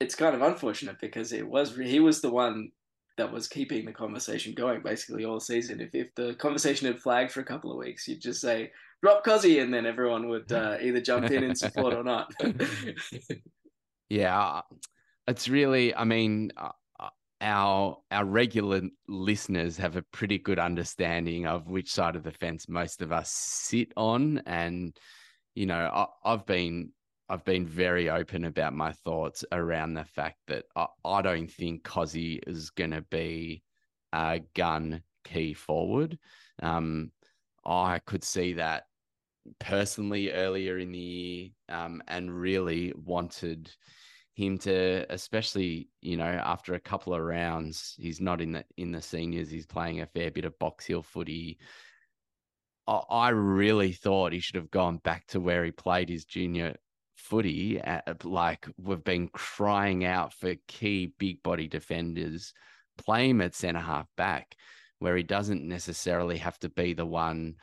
[0.00, 2.70] it's kind of unfortunate because it was he was the one
[3.16, 5.80] that was keeping the conversation going basically all season.
[5.80, 8.70] If if the conversation had flagged for a couple of weeks, you'd just say
[9.02, 12.32] drop Cozzy, and then everyone would uh, either jump in and support or not.
[14.08, 14.60] yeah,
[15.26, 17.08] it's really, I mean, uh, uh,
[17.40, 22.68] our our regular listeners have a pretty good understanding of which side of the fence
[22.68, 24.96] most of us sit on, and
[25.54, 26.90] you know, I, I've been
[27.28, 31.82] I've been very open about my thoughts around the fact that I, I don't think
[31.82, 33.62] Cozzy is going to be
[34.12, 36.18] a gun key forward.
[36.62, 37.10] Um,
[37.64, 38.84] I could see that
[39.58, 43.70] personally earlier in the year um, and really wanted
[44.34, 48.92] him to especially you know after a couple of rounds he's not in the in
[48.92, 51.58] the seniors he's playing a fair bit of box hill footy
[52.86, 56.76] I, I really thought he should have gone back to where he played his junior
[57.28, 62.52] footy at, like we've been crying out for key big body defenders
[62.98, 64.54] play him at centre half back
[64.98, 67.54] where he doesn't necessarily have to be the one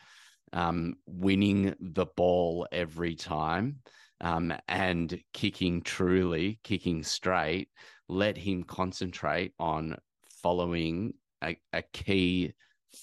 [0.53, 3.79] um, winning the ball every time
[4.21, 7.69] um, and kicking truly, kicking straight,
[8.07, 9.97] let him concentrate on
[10.41, 12.53] following a, a key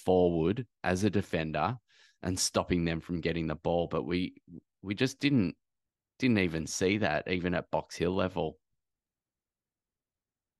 [0.05, 1.77] forward as a defender
[2.23, 3.88] and stopping them from getting the ball.
[3.90, 4.35] But we
[4.83, 5.57] we just didn't
[6.20, 8.59] didn't even see that even at Box Hill level.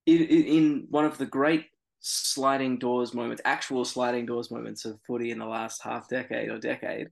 [0.05, 1.67] In, in one of the great
[1.99, 6.57] sliding doors moments, actual sliding doors moments of footy in the last half decade or
[6.57, 7.07] decade,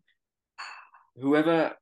[1.16, 1.74] whoever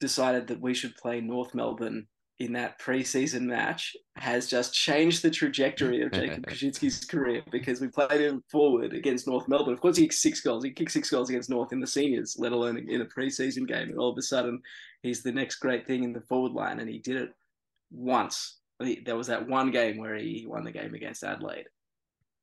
[0.00, 2.06] decided that we should play North Melbourne
[2.40, 7.88] in that preseason match has just changed the trajectory of Jacob Koschitzke's career because we
[7.88, 9.74] played him forward against North Melbourne.
[9.74, 10.64] Of course, he kicked six goals.
[10.64, 13.90] He kicked six goals against North in the seniors, let alone in a preseason game.
[13.90, 14.60] And all of a sudden,
[15.04, 16.80] he's the next great thing in the forward line.
[16.80, 17.34] And he did it
[17.92, 18.58] once.
[18.80, 21.66] There was that one game where he won the game against Adelaide.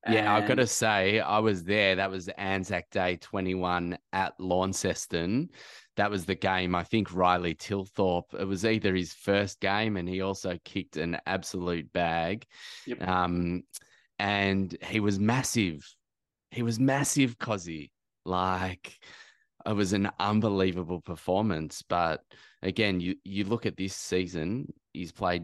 [0.07, 1.95] Yeah, I've got to say, I was there.
[1.95, 5.49] That was Anzac Day 21 at Launceston.
[5.97, 6.73] That was the game.
[6.73, 11.17] I think Riley Thilthorpe, it was either his first game and he also kicked an
[11.25, 12.45] absolute bag.
[12.87, 13.07] Yep.
[13.07, 13.63] Um,
[14.17, 15.83] and he was massive.
[16.51, 17.91] He was massive, Cozzy.
[18.23, 18.99] Like,
[19.65, 21.83] it was an unbelievable performance.
[21.87, 22.21] But
[22.61, 25.43] again, you, you look at this season, he's played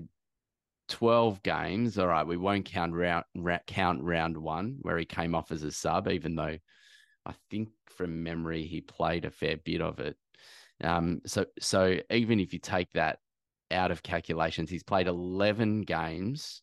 [0.90, 1.98] 12 games.
[1.98, 5.64] All right, we won't count round ra- count round one where he came off as
[5.64, 6.58] a sub, even though
[7.26, 10.16] I think from memory he played a fair bit of it.
[10.84, 13.20] Um, so so even if you take that
[13.72, 16.62] out of calculations, he's played 11 games,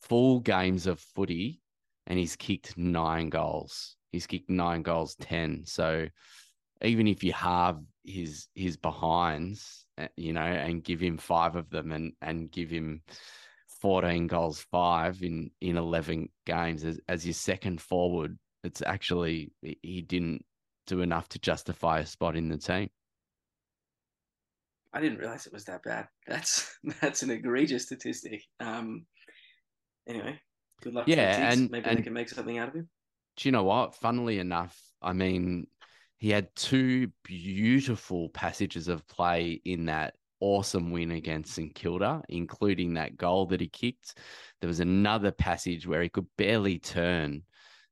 [0.00, 1.60] full games of footy,
[2.06, 3.96] and he's kicked nine goals.
[4.12, 5.64] He's kicked nine goals, 10.
[5.66, 6.06] So
[6.82, 9.81] even if you halve his his behinds, eh,
[10.16, 13.02] you know, and give him five of them and and give him
[13.80, 18.38] 14 goals, five in in 11 games as, as your second forward.
[18.64, 20.44] It's actually he didn't
[20.86, 22.88] do enough to justify a spot in the team.
[24.94, 26.06] I didn't realize it was that bad.
[26.26, 28.42] That's that's an egregious statistic.
[28.60, 29.06] Um,
[30.08, 30.38] anyway,
[30.82, 31.08] good luck.
[31.08, 32.88] Yeah, and maybe and they can make something out of him.
[33.36, 33.94] Do you know what?
[33.94, 35.66] Funnily enough, I mean,
[36.22, 42.94] he had two beautiful passages of play in that awesome win against St Kilda, including
[42.94, 44.18] that goal that he kicked.
[44.60, 47.42] There was another passage where he could barely turn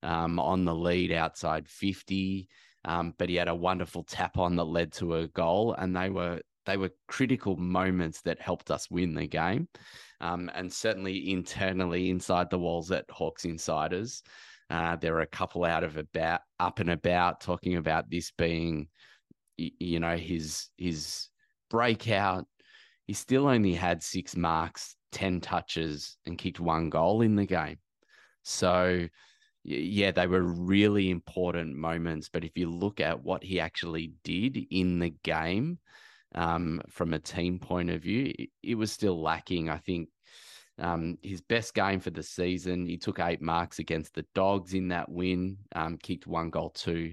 [0.04, 2.48] um, on the lead outside 50,
[2.84, 6.08] um, but he had a wonderful tap on that led to a goal, and they
[6.08, 9.66] were they were critical moments that helped us win the game.
[10.20, 14.22] Um, and certainly internally inside the walls at Hawks Insiders,
[14.70, 18.88] uh, there were a couple out of about up and about talking about this being,
[19.56, 21.28] you know, his his
[21.68, 22.46] breakout.
[23.06, 27.78] He still only had six marks, ten touches, and kicked one goal in the game.
[28.44, 29.08] So,
[29.64, 32.28] yeah, they were really important moments.
[32.32, 35.78] But if you look at what he actually did in the game,
[36.36, 39.68] um, from a team point of view, it, it was still lacking.
[39.68, 40.08] I think
[40.80, 44.88] um, his best game for the season, he took eight marks against the Dogs in
[44.88, 47.12] that win, um, kicked one goal, two.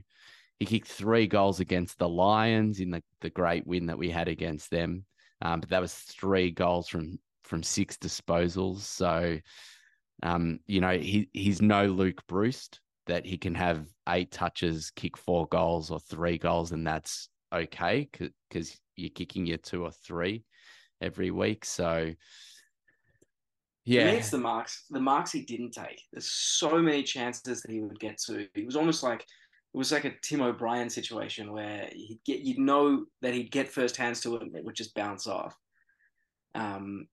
[0.59, 4.27] He kicked three goals against the Lions in the, the great win that we had
[4.27, 5.05] against them.
[5.41, 8.79] Um, but that was three goals from from six disposals.
[8.79, 9.37] So,
[10.23, 15.17] um, you know, he he's no Luke Breust that he can have eight touches, kick
[15.17, 20.43] four goals or three goals, and that's okay because you're kicking your two or three
[21.01, 21.65] every week.
[21.65, 22.13] So
[23.87, 24.83] yeah, it's the marks.
[24.89, 26.01] The marks he didn't take.
[26.11, 28.47] There's so many chances that he would get to.
[28.53, 32.59] It was almost like it was like a Tim O'Brien situation where he'd get you'd
[32.59, 35.55] know that he'd get first hands to it and it would just bounce off.
[36.53, 37.07] Um,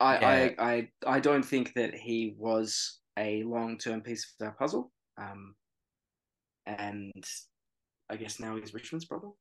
[0.00, 0.50] I yeah.
[0.58, 4.92] I, I I don't think that he was a long term piece of that puzzle.
[5.16, 5.54] Um,
[6.66, 7.24] and
[8.10, 9.32] I guess now he's Richmond's problem.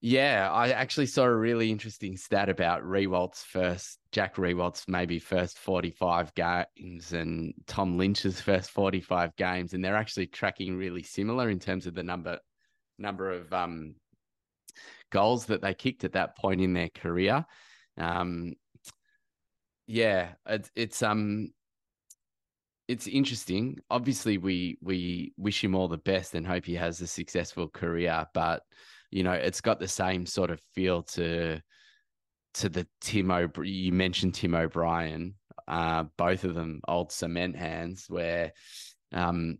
[0.00, 5.58] Yeah, I actually saw a really interesting stat about Riewoldt's first, Jack Riewoldt's maybe first
[5.58, 9.74] 45 games and Tom Lynch's first 45 games.
[9.74, 12.38] And they're actually tracking really similar in terms of the number
[12.96, 13.96] number of um,
[15.10, 17.44] goals that they kicked at that point in their career.
[17.96, 18.54] Um,
[19.88, 21.48] yeah, it's, it's um
[22.86, 23.78] it's interesting.
[23.90, 28.26] Obviously, we we wish him all the best and hope he has a successful career,
[28.32, 28.62] but
[29.10, 31.60] you know, it's got the same sort of feel to
[32.54, 33.72] to the Tim O'Brien.
[33.72, 35.34] You mentioned Tim O'Brien,
[35.66, 38.52] uh, both of them old cement hands, where,
[39.12, 39.58] um,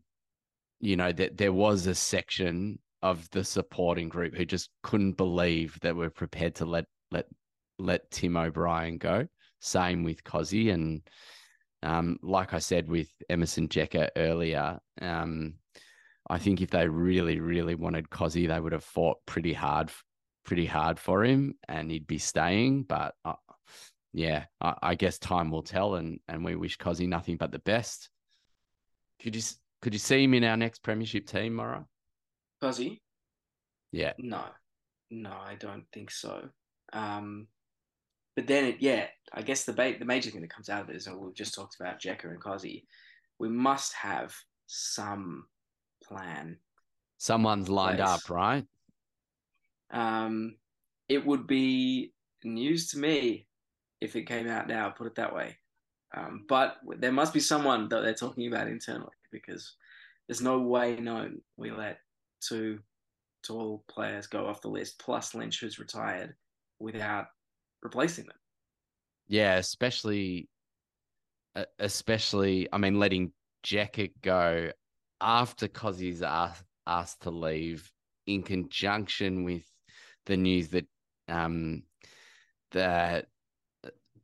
[0.81, 5.79] you know, that there was a section of the supporting group who just couldn't believe
[5.83, 7.27] that we're prepared to let let
[7.79, 9.27] let Tim O'Brien go.
[9.61, 11.03] Same with Cozzy and.
[11.81, 15.55] Um, like I said with Emerson Jeka earlier, um,
[16.31, 19.91] I think if they really, really wanted Cozzy, they would have fought pretty hard,
[20.45, 22.83] pretty hard for him, and he'd be staying.
[22.83, 23.35] But uh,
[24.13, 27.59] yeah, I, I, guess time will tell, and and we wish Cozzy nothing but the
[27.59, 28.11] best.
[29.23, 29.43] Could you
[29.81, 31.87] could you see him in our next premiership team, Mara?
[32.63, 33.01] Cozzy?
[33.91, 34.13] Yeah.
[34.19, 34.45] No,
[35.11, 36.49] no, I don't think so.
[36.93, 37.47] Um,
[38.37, 40.91] but then, it, yeah, I guess the ba- the major thing that comes out of
[40.91, 42.85] it is, and we've just talked about Jeka and Cozzy,
[43.39, 44.35] we must have
[44.67, 45.47] some
[46.05, 46.59] plan.
[47.19, 48.09] Someone's lined place.
[48.09, 48.65] up, right?
[49.91, 50.57] Um,
[51.09, 52.13] it would be
[52.45, 53.47] news to me
[54.01, 54.91] if it came out now.
[54.91, 55.57] Put it that way.
[56.17, 59.75] Um, but there must be someone that they're talking about internally because
[60.27, 61.99] there's no way known we let
[62.41, 62.79] two
[63.43, 66.35] tall players go off the list plus Lynch who's retired
[66.79, 67.27] without
[67.83, 68.37] replacing them.
[69.27, 70.49] Yeah, especially,
[71.79, 72.69] especially.
[72.73, 73.33] I mean, letting
[73.65, 74.71] Jeka go
[75.21, 77.91] after Cozzy's asked, asked to leave,
[78.27, 79.65] in conjunction with
[80.27, 80.87] the news that
[81.29, 81.83] um,
[82.73, 83.27] that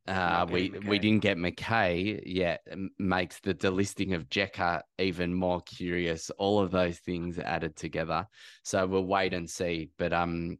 [0.07, 0.89] uh, we McKay.
[0.89, 2.67] we didn't get McKay yet
[2.99, 6.31] makes the delisting of Jeka even more curious.
[6.31, 8.27] All of those things added together.
[8.63, 9.91] So we'll wait and see.
[9.99, 10.59] But um,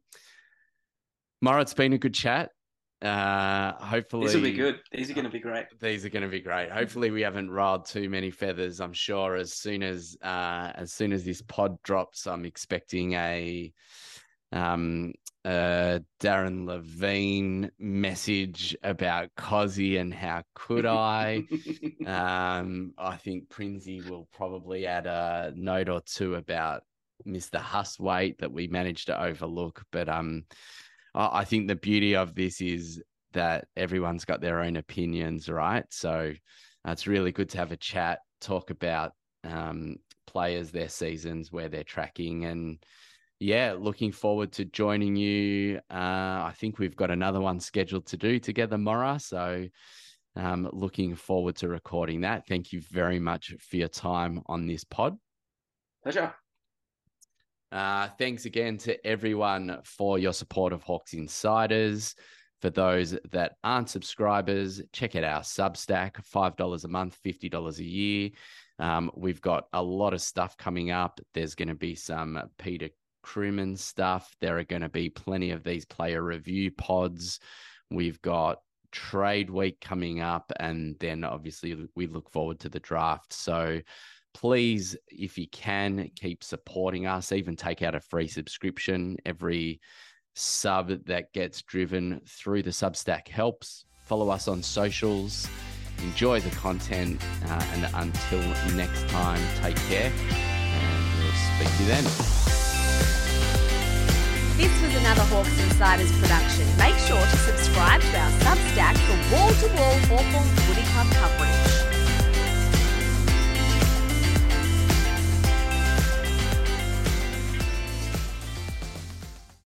[1.41, 2.49] Mara, it's been a good chat.
[3.05, 4.79] Uh, hopefully, these will be good.
[4.91, 5.67] These are going to be great.
[5.79, 6.71] These are going to be great.
[6.71, 8.81] Hopefully, we haven't riled too many feathers.
[8.81, 13.71] I'm sure as soon as uh, as soon as this pod drops, I'm expecting a
[14.51, 21.43] um uh Darren Levine message about Cozzy and how could I.
[22.07, 26.81] um, I think Prinsey will probably add a note or two about
[27.27, 27.59] Mr.
[27.61, 30.45] Hustwaite that we managed to overlook, but um
[31.15, 33.01] I think the beauty of this is
[33.33, 35.85] that everyone's got their own opinions, right?
[35.89, 36.33] So
[36.87, 39.13] uh, it's really good to have a chat, talk about
[39.43, 39.95] um,
[40.27, 42.83] players, their seasons, where they're tracking, and
[43.39, 45.79] yeah, looking forward to joining you.
[45.89, 49.19] Uh, I think we've got another one scheduled to do together, Mora.
[49.19, 49.67] So
[50.35, 52.47] um, looking forward to recording that.
[52.47, 55.17] Thank you very much for your time on this pod.
[56.03, 56.33] Pleasure.
[57.71, 62.15] Uh, thanks again to everyone for your support of Hawks Insiders.
[62.61, 68.29] For those that aren't subscribers, check out our Substack $5 a month, $50 a year.
[68.79, 71.19] Um, we've got a lot of stuff coming up.
[71.33, 72.89] There's going to be some Peter
[73.23, 74.33] Crimmins stuff.
[74.41, 77.39] There are going to be plenty of these player review pods.
[77.89, 78.59] We've got
[78.91, 83.33] trade week coming up, and then obviously we look forward to the draft.
[83.33, 83.81] So
[84.35, 87.31] please, if you can, keep supporting us.
[87.31, 89.15] Even take out a free subscription.
[89.25, 89.79] Every
[90.35, 93.85] sub that gets driven through the Substack helps.
[94.03, 95.47] Follow us on socials.
[95.99, 97.21] Enjoy the content.
[97.45, 98.41] Uh, and until
[98.75, 100.11] next time, take care.
[100.11, 102.03] And we'll speak to you then.
[104.57, 106.67] This was another Hawks Insiders production.
[106.77, 111.84] Make sure to subscribe to our Substack for wall to wall Hawthorn Footy Club coverage.